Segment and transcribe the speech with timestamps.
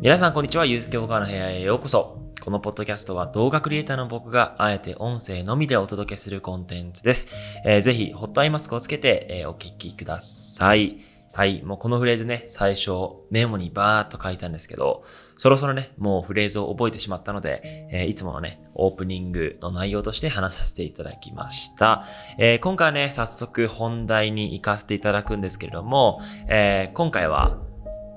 [0.00, 2.22] 皆さんこんにちは、ゆうすけおかの部屋へようこそ。
[2.40, 7.32] このポッドキャストは動画クリエイターの僕があえて音声のみでお届けするコンテンツです。
[7.64, 11.00] えー、ぜひ、ホットアイマスクをつけて、えー、お聞きください。
[11.32, 11.64] はい。
[11.64, 12.90] もうこのフレーズね、最初
[13.32, 15.02] メモにバーっと書いたんですけど、
[15.36, 22.04] そろそろね、もうフレーズを覚えてしまったので、えー、いつものね、オープニングの内容として話させていただきました。
[22.38, 27.58] えー、今回はね、早速本題に行かせていただくんですけれども、えー、今回は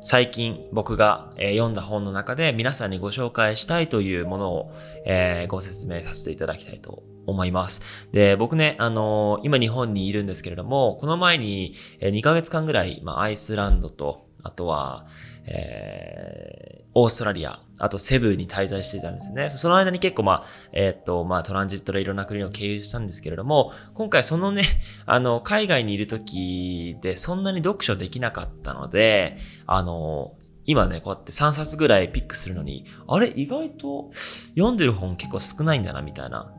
[0.03, 4.71] 最近僕が、読んだ本の中で皆さんにご紹介したいというものを、
[5.05, 7.81] えご説明させていただきたいと思います。
[8.11, 15.05] で、僕ね、あの、今日本にいるんですけれども、この前に、2ヶ月間ぐらい、まあ、アイスランドと、あとは、
[15.45, 19.49] えー、オーストラリア、あとセブンに滞在していたんですね。
[19.49, 24.63] その間に結構まあ、えー、っと、まあトランジットでいろんな国を経由したんですけれども、今回そのね、
[25.05, 29.37] あの、海外にいる時でそんなに読書できなかったので、
[29.67, 30.33] あの、
[30.65, 33.31] 今ね、こうやって3冊ぐらいピックするのに、あれ？
[33.35, 34.11] 意外と
[34.55, 36.53] 読んでる本結構少ないんだな、みたいな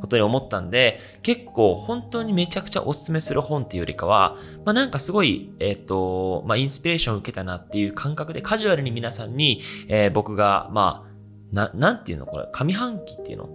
[0.00, 11.10] ことに思ったんで、結構本当にめちゃくちゃおすすめする本っていうよりかは、まあなんかすごい、えっ、ー、と、まあインスピレーションを受けたなっていう感覚でカジュアルに皆さんに、えー、僕が、まあ、
[11.54, 12.26] な、なんていうの？
[12.26, 13.48] これ、上半期っていうの？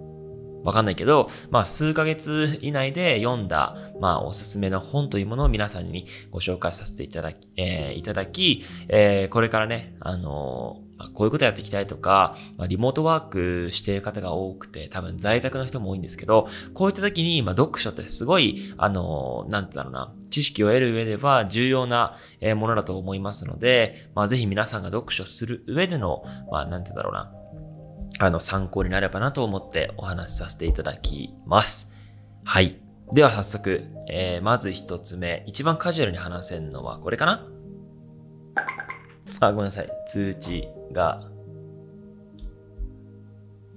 [0.63, 22.15] わかんないけど、まあ数ヶ月以内で読んだ、まあおすすめの本というものを皆さんにご紹介させていただき、えー、いただき、えー、これからね、あのまあ、こういうことやっていきたいとか、まあ、リモートワークしている方が多くて、多分在宅の人も多いんですけど、こういった時に、まあ、読書ってすごい、あの、なんてだろうな、知識を得る上では重要な
[22.55, 27.31] ものだと思いますので、まあ、ぜひ皆さんが読書する上での、まあ、なんてだろうな、
[28.19, 31.91] あの、参考になればなと思ってお話しさせていただきます。
[32.45, 32.79] はい。
[33.11, 37.47] では早速、えー、まず一つ目、一番カジュアルに話せるのはこれかな？
[39.41, 39.89] あ、ごめんなさい。
[40.07, 41.29] 通知が、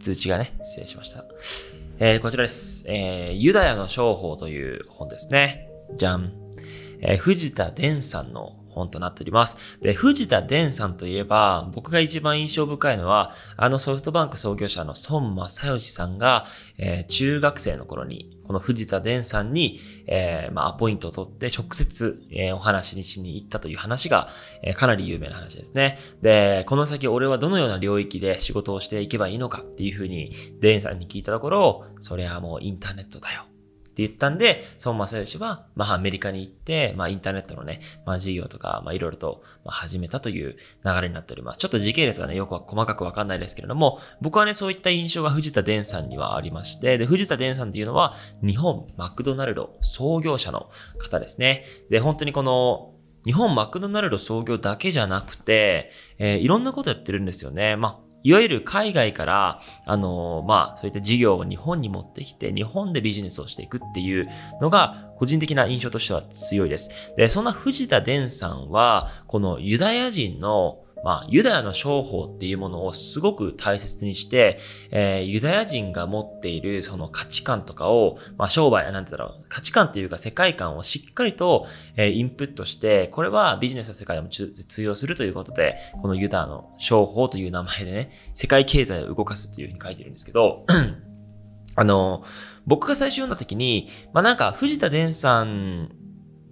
[0.00, 1.24] 通知がね、失礼しました。
[1.98, 2.84] えー、こちらです。
[2.86, 5.68] えー、ユダヤの商法という本ですね。
[5.96, 6.32] じゃん。
[7.00, 9.58] えー、藤田伝さんの本となっております。
[9.82, 16.46] で、藤田伝さんといえば、僕が一番印象深いのは、あのソフトバンク創業者の孫正義さんが、
[16.78, 24.30] えー、中学生の頃に、この藤田伝さんに、えー、まあ、アポイントを取って直接、えー、お話にしに行ったという話が、
[24.62, 25.98] え、かなり有名な話ですね。
[26.22, 33.44] で、この先俺はどのような領域で仕事をしていけばいいのかっていうふうに、伝さんに聞いたところ、それはもうインターネットだよ。
[33.98, 41.58] って言ったんで、孫正義は、まあ、アメリカに行って、まあ、インターネットのね、まあ、事業とか、まあ、いろいろと、まあ、始めたという流れになっております。
[41.58, 51.64] ちょっと時系列がね、よくは細かくわかんないですけれども、僕はね、そういった印象が藤田伝さんにはありまして、で、藤田伝さんっていうのは、日本マクドナルド創業者の方ですね。
[51.90, 52.94] で、本当にこの、
[53.24, 57.74] 日本マクドナルド創業だけじゃなくて、えー、いろんなことやってるんですよね。
[57.74, 64.28] まあ、いわゆる海外から、あの、まあ、そういった事業を日本に持ってきて、日本でビジネスをしていくっていう
[64.60, 66.90] のが、個人的な印象としては強いです。
[67.16, 74.58] で、そんな藤田伝さんは、このユダヤ人のまあ、ユダヤの商法っていうものをすごく大切にして、
[74.90, 81.66] えー、ユダヤ人が持っているその価値観とかを、まあ、商売、なんてだろう、価値観っていうか世界観をしっかりと、
[81.96, 90.64] えー、インプットして、これはビジネスの世界でも通用するということで、このユダヤの商法という名前でね、世界経済を動かすっていうふうに書いてるんですけど、
[91.76, 92.24] あの、
[92.66, 95.90] 僕が最初読んだ時に、まあ、なんか藤田伝さん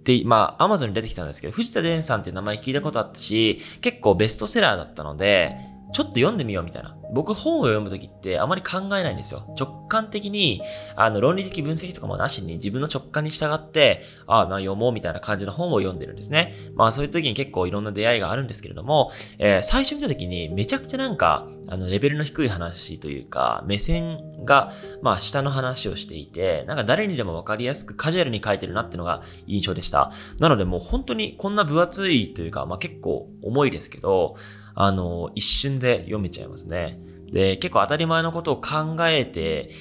[0.07, 5.57] で、まあ、アマゾンに出てきたんですけど、藤田伝さんっていう名前聞いたことあったし、結構ベストセラーだったので、
[5.93, 6.97] ちょっと読んでみようみたいな。
[7.13, 9.53] 僕本を読むときってあまり考えないんですよ。
[9.57, 10.61] 直感的に、
[10.95, 16.53] あの、論理的分析とかもなしに自分の直感に従って、ああ、まあ読もうみたいな感じの本を読んでるんですね。
[16.75, 24.71] まあそういう時に結構いろんな出会いがあるんですけれども、えー、最初見た時にめちゃくちゃなんか、あの、レベルの低い話というか、目線が、
[25.01, 30.11] まあ下の話をしていて、なんか誰にでもわかりやすくカジュアルに書いてるなってのが印象でした。
[30.39, 34.35] なのでもう本当にこんな分厚いというか、まあ結構重いですけど、
[34.79, 36.99] あの、一瞬で読めちゃいますね。
[37.31, 39.71] で、結構当たり前のことを考えて、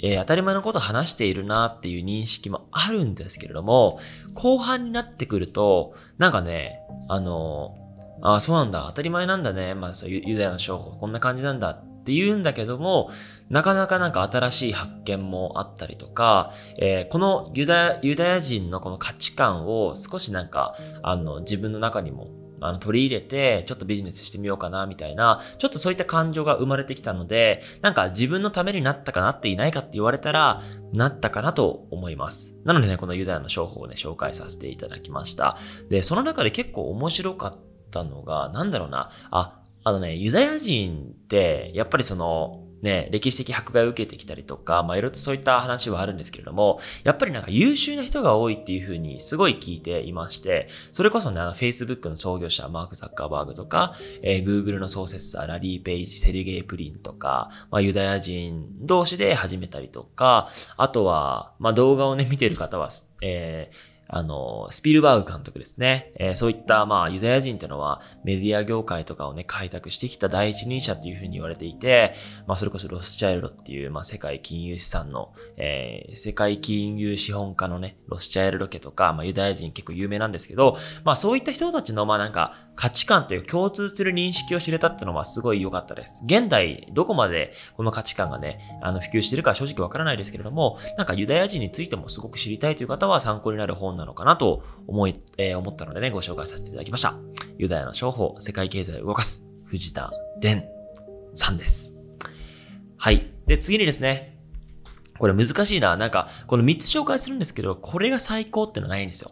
[0.00, 3.98] えー、当たり前のことを話しているなっていう認識もあるんですけれども、
[4.34, 6.78] 後半になってくると、なんかね、
[7.08, 7.74] あの、
[8.22, 13.10] あ、そうなんだ、当たり前なんだね、まあそうユダヤの商法、こんな感じなんだって言うんだけども、
[13.50, 30.62] なかなかなんか新しい発見もあったりとか、えー、このユダユダヤ人のこの価値観を少しなんか、あの、自分の中にもあの取り入れて、ちょっとビジネスしてみようかな、みたいな、ちょっとそういった感情が生まれてきたので、なんか自分のためになったかなっていないかって言われたら、
[30.92, 32.56] なったかなと思います。
[32.64, 35.58] なのでね、このユダヤの商法をね、紹介させていただきました。
[35.88, 37.58] で、その中で結構面白かっ
[37.90, 62.88] たのが、なんだろうな、あ、あのね、ユダヤ人って、やっぱりその、ね、歴史的迫害を受けてきたりとか、まあ、いろいろとそういった話はあるんですけれども、やっぱりなんか優秀な人が多いっていうふうにすごい聞いていまして、それこそね、あの、Facebook の創業者、マーク・ザッカーバーグとか、えー、Google の創設者、ラリー・ペイジ、セルゲイ・プリンとか、まあ、ユダヤ人同士で始めたりとか、あとは、まあ、動画をね、見てる方は、
[63.22, 66.12] えーあの、スピルバーグ監督ですね。
[66.16, 72.14] えー、そういった、まあ、ユダヤ人ってのは、メディア業界とかをね、開拓してきた第一人者っていうふうに言われていて、
[72.46, 86.24] まあ、それこそロスチャイルドっていう、まあ、世界金融資産の、えー、世界金融資本家のね、ロスチャイルド家とか、まあ、ユダヤ人結構有名なんですけど、まあ、そういった人たちの、まあ、なんか、価値観という共通する認識を知れたってのはすごい良かったです。
[86.26, 97.14] 現代、どこまでこの価値観がね、あの、普及してるか正直わからないですけれども、なんかユダヤ人についてもすごく知りたいという方は参考になる本なのかなと思い、えー、思ったのでね、ご紹介させていただきました。
[97.58, 100.64] ユダヤの商法、世界経済を動かす、藤田伝
[101.34, 101.96] さんです。
[102.96, 103.30] はい。
[103.46, 104.38] で、次にですね、
[105.18, 105.96] これ難しいな。
[105.96, 109.30] なんか、この3つ紹介するんですけど、これが最高ってのはないんですよ。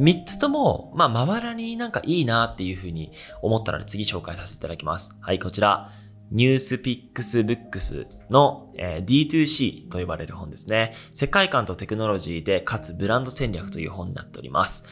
[0.00, 5.16] 3つとも、まあ、まばらになんかいいなっていうふうに思ったので次紹介させていただきます。
[5.20, 5.90] はい、こちら。
[6.30, 10.92] ニュースピックスブックスの、えー、D2C と呼ばれる本ですね。
[11.12, 14.84] 世界観とテクノロジーで、かつブランド戦略という本になっております。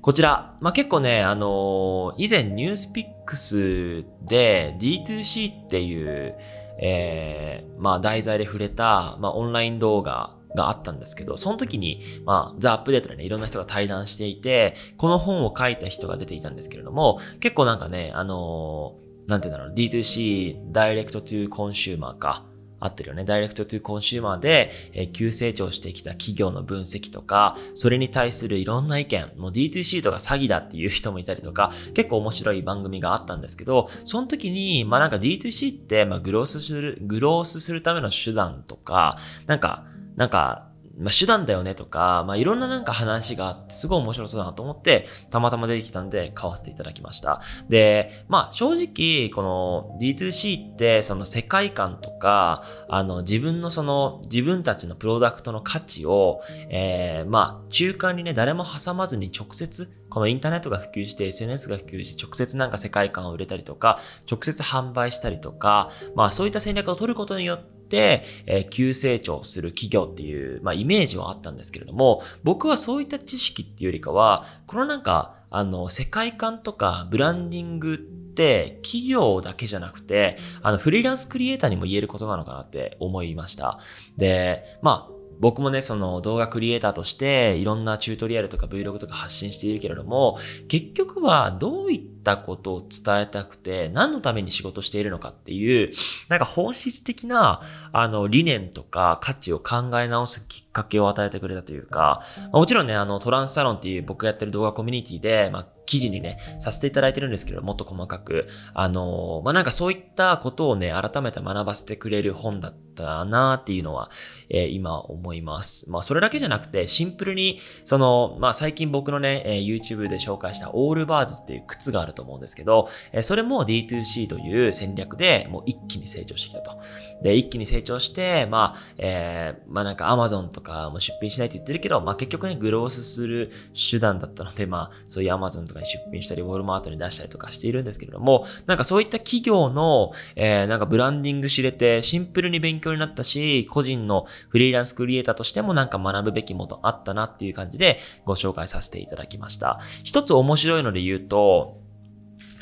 [0.00, 6.36] こちら、まあ、結構ね、あのー、以前 NewsPicks で D2C っていう、
[6.80, 22.44] えー、まあ、題材で触れた、まあ、オンライン動画があったんですけど、その時に、まあ、 The UPDATE でね、いろんな人が対談していて、この本を書いた人が出ていたんですけれども、結構なんかね、あのーなんて言うんだろう、D2C、 Direct to Consumer か。
[22.80, 23.24] 合ってるよね。
[23.24, 39.16] Direct to Consumer で、えー、急成長してきた企業の分析とか、それに対するいろんな意見、もう D2C とか詐欺だっていう人もいたりとか、結構面白い番組があったんですけど、その時に、まあなんか D2C って、まあグロースする、グロースするための手段とか、
[39.46, 39.84] なんか、
[40.16, 40.67] なんか、
[40.98, 47.40] まあ、手段だよねとか、まあ、いろんななんか話があって、すごい面白そうだなと思って、たまたま出てきたんで、買わせていただきました。
[47.68, 56.40] で、まあ、正直、この D2C って、その世界観とか、あの、自分のその、自分たちのプロダクトの価値を、
[56.70, 83.78] えー、まあ、中間にね、誰も挟まずに直接、このインターネットが普及して、SNS が普及して、直接なんか世界観を売れたりとか、直接販売したりとか、まあ、そういった戦略を取ることによって、、えー、急成長する企業っていう、まあ、イメージはあったんですけれども、僕はそういった知識っていうよりかは、このなんか、あの、世界観とかブランディングって企業だけじゃなくて、あの、フリーランスクリエイターにも言えることなのかなって思いました。
[84.16, 90.38] で、まあ、僕もね、その動画クリエイターとしていろんなチュートリアルとか Vlog とか発信しているけれども、
[90.68, 95.90] 結局はどういったことを伝えたくて、何のために仕事しているのかっていう、
[96.28, 102.20] なんか本質的な、あの、理念とか価値を考え直すきっかけを与えてくれたというか、
[102.52, 108.46] もちろんね、あの、トランスサロンっていう僕がやってる動画コミュニティで、まあ、記事にね、させていただいてるんですけど、もっと細かく。
[108.74, 114.10] あのー、まあ、なんかそういったことをね、改めて学ばせてくれる本だったなっていうのは、
[114.50, 115.90] えー、今思います。
[115.90, 126.78] まあ、それだけじゃなくて、シンプルに、その、まあ、最近僕のね、えー、YouTube で紹介したオールバーズっていう靴があると思うんですけど、えー、それも D2C という戦略でもう一気に成長してきたと。
[127.22, 133.50] で、一気に成長して、まあ、えー、まあなんか Amazon とかも出品しないと言ってるけど、まあ結局ね、グロースする
[133.90, 149.80] 手段だったので、まあ、そういう Amazon とかに出品したり、ウォールマートに出したりとかしているんですけれども、なんかそういった企業の、えー、なんかブランディング知れて、シンプルに勉強になったし、個人のフリーランスクリエイターとしてもなんか学ぶべきものあったなっていう感じでご紹介させていただきました。
[150.04, 151.76] 一つ面白いので言うと、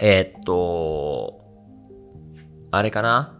[0.00, 1.40] えー、っと、
[2.70, 3.32] あれかな？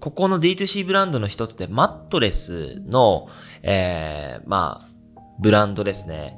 [0.00, 3.28] ここの D2C ブランドの一つで、マットレスの、
[3.62, 4.88] えー、まあ、
[5.38, 6.36] ブランドですね。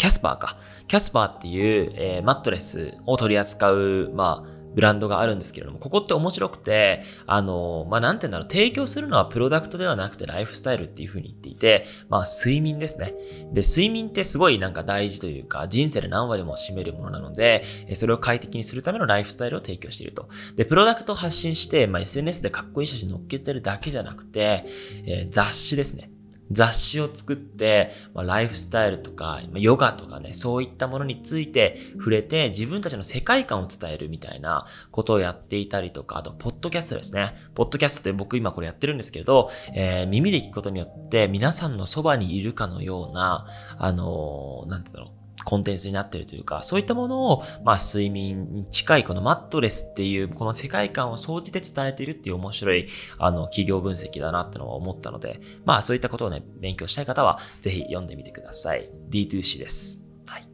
[0.00, 0.56] キャスパーか。
[0.88, 13.12] キャスパーっていう、えー、マットレスを取り扱う、まあ、ブランドがあるんですけれども、ここって面白くて、あの、まあ、なんて言うんだろう、提供するのはプロダクトではなくてライフスタイルっていう風に言っていて、まあ、睡眠ですね。
[13.52, 17.62] で、睡眠ってすごいなんか大事というか、人生で何割も占めるものなので、
[17.94, 20.30] それを快適にするためのライフスタイルを提供していると。
[20.56, 24.64] で、プロダクトを発信して、まあ、SNS でかっこいい写真載っけてるだけじゃなくて、
[25.04, 26.10] えー、雑誌ですね。
[26.50, 37.34] 雑誌を作って、まあ、ライフスタイルとか、ヨガとかね、そういったものについて触れて自分たちの世界観を伝えるみたいなことをやっていたりとか、あと、ポッドキャストですね。
[37.54, 43.46] ポッドキャストって僕今これやってるんですけど、えー、耳で聞くことによって皆さんのそばにいるかのような、
[43.78, 45.19] あのー、なんて言うんだろう。
[45.44, 52.86] コンテンツになってるというか、そういったものを、まあ、睡眠に近いこのマットレスっていう、この世界観を総じて伝えているっていう面白い、
[53.18, 58.90] あの、企業分析だなってのは思ったので、まあ、そういったことをね、勉強したい方は、ぜひ読んでみてください。
[59.10, 60.04] D2C です。
[60.26, 60.48] はい。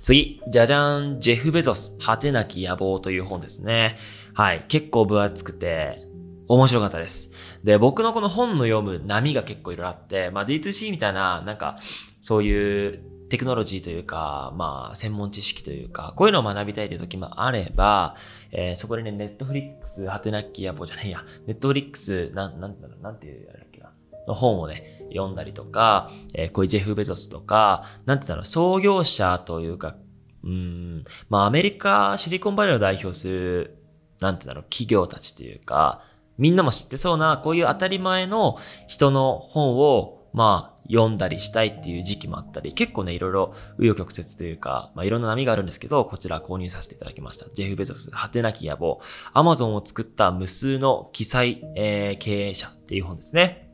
[0.00, 3.98] 次、じゃじゃん、ジェフ・ベゾス、果てなき野望という本ですね。
[4.34, 4.64] はい。
[4.68, 6.06] 結構分厚くて、
[6.48, 7.32] 面白かったです。
[7.64, 11.78] で、僕のこの本の読む波が結構いろいろあって、まあ D2C みたいな、なんか、
[12.20, 18.14] そういうテクノロジーというか、まあ、専門知識というか、こういうのを学びたいという時もあれば、
[18.50, 23.90] えー、そこでね、ネットフリックス、果てなき野望じゃないや、ネットフリックス、なん、なんだろう、なんていうあれだっけな、
[24.26, 29.96] の本をね、読んだりとか、えー、こういうジェフ・ベゾスとか、なんて言ったの、創業者というか、
[30.44, 33.78] うん、まあ、アメリカ、シリコンバレーを代表する、
[34.20, 36.02] なんて言うんだろう、企業たちというか、
[36.36, 38.58] みんなも知ってそうな、こういう当たり前の
[38.88, 47.48] 人の本を、まあ、読んだりしたいっていう時期もあったり、結構ね、いろいろ紆余曲折というか、まあ、いろんな波があるんですけど、こちら購入させていただきました。
[47.48, 49.00] ジェフ・ベゾス、果てなき野望、
[49.32, 53.70] アマゾンを作った無数の記載、えー、経営者っていう本ですね。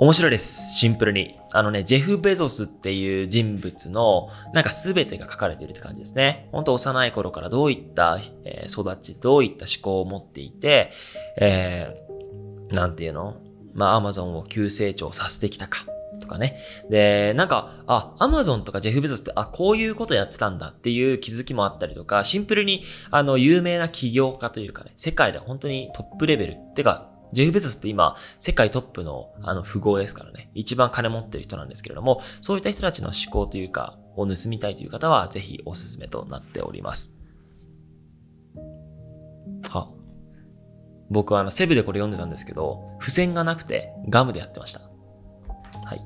[0.00, 0.78] 面白いです。
[0.78, 1.38] シンプルに。
[1.52, 6.48] あのね、ジェフ・ベゾスっていう人物の、なんか全てが書かれているって感じですね。
[6.52, 10.92] ほんと幼い頃からどういった、えー、育ち、どういった思考を持っていて、
[11.36, 13.42] えー、なんていうの？
[13.78, 15.86] まあ、アマゾンを急成長させてきたか。
[16.20, 16.58] とかね。
[16.90, 26.52] で、なんか、あ、アマゾンとかジェフ・ベゾスって、あ、こういうことやってたんだっていう気づきもあったりとか、シンプルに、あの、有名な起業家というかね、世界で本当にトップレベル。
[26.52, 30.50] ってか、ジェフ・ベゾスって今、世界トップの、あの、富豪ですからね。
[30.54, 37.14] 一番金持ってる人なんですけれども、そういった人たちの思考というか、を盗みたいという方は、ぜひおすすめとなっております。
[39.70, 39.92] は、
[41.10, 44.80] 僕はあの、セブでこれ読んでたんですけど、付箋がなくてガムでやってました。
[45.84, 46.00] はい。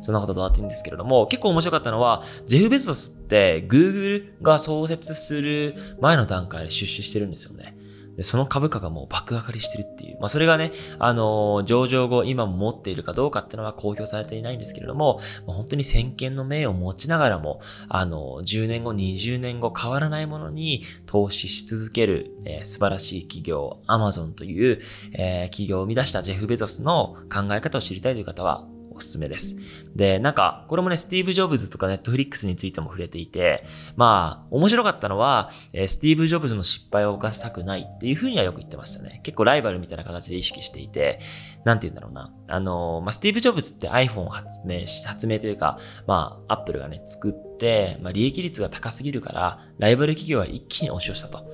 [0.00, 7.76] そんなことどうやっていいんですけれども、結構面白かったのは、ジェフ・ベゾスって Google が創設する前の段階で出資してるんですよね。
[8.16, 10.18] で、その株価がもう爆上がりしてるっていう。
[10.20, 24.80] まあ、それがね、あのー、上場後今も持っているかどうかっていうのは公表されていないんですけれども、まあ、本当に先見の明を持ちながらも、あのー、10年後、20年後変わらないものに投資し続ける、えー、素晴らしい企業、アマゾンという、
[25.12, 29.56] えー、企業を生み出したジェフ・ベゾスの考え方を知りたいという方は、おすすめです。
[29.94, 33.64] で、なんか、これもね、スティーブ・ジョブズとかネットフリックスについても触れていて、
[33.96, 39.20] まあ、面白かったのは、スティーブ・ジョブズの失敗を犯したくないっていうふうにはよく言ってましたね。
[39.22, 41.20] 結構ライバルみたいな形で意識していて、
[41.64, 42.32] なんて言うんだろうな。
[42.48, 51.44] あの、まあ、スティーブ・ジョブズって iPhone を発明し、発明というか、まあ、アップルがね、作って、まあ、利益率が高すぎるから、ライバル企業が一気に押し寄せたと。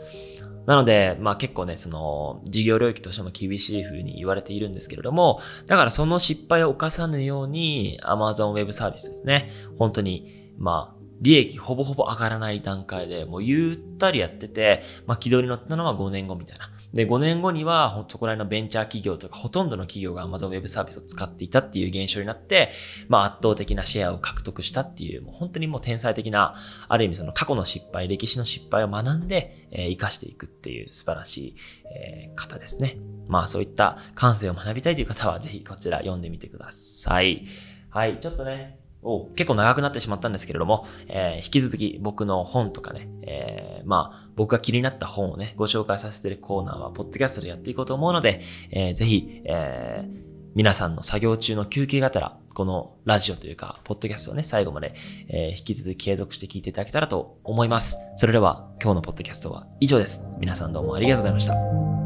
[0.69, 9.51] なので、まあ結構ね、その、事業領域としても厳しい風に言われているんですけれども、だからその失敗を犯さぬように、Amazon Web サービスですね。
[9.79, 16.71] 本当に、まあ、利益ほぼほぼ上がらない段階で、もうゆったりやってて、まあ軌道に乗ったのは5年後みたいな。
[16.95, 22.71] で、5年後には、そこら辺のベンチャー企業とか、ほとんどの企業が Amazon Web サービスを使っていたっていう現象になって、
[23.09, 26.55] まあ圧倒的なシェアを獲得したっていう、もう本当にもう天才的な、
[26.89, 31.57] ある意味その過去の失敗、歴史の失敗を学んで、えー、生かしていくっていう素晴らしい、
[31.95, 32.97] えー、方ですね。
[33.27, 37.47] まあそういった感性を学びたいという方は、ぜひこちら読んでみてください。
[37.91, 54.95] はい、ちょっとね、お結構長くなってしまったんですけれども、えー、引き続き僕の本とかね、えー、まあ、僕が気になった本をね、ご紹介させてるコーナーは、ポッドキャストでやっていこうと思うので、えー、ぜひ、えー、皆さんの作業中の休憩がてら、このラジオというか、ポッドキャストをね、最後まで、
[55.29, 57.99] えー、引き続き継続して聞いていただけたらと思います。
[58.17, 60.35] それでは、今日のポッドキャストは以上です。
[60.41, 61.98] 皆さんどうもありがとうございました。